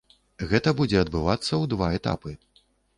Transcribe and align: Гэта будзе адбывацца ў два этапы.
Гэта 0.53 0.73
будзе 0.79 0.97
адбывацца 1.03 1.47
ў 1.47 1.63
два 1.77 1.87
этапы. 2.03 2.39